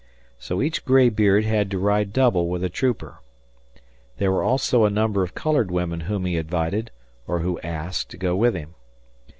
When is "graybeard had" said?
0.83-1.69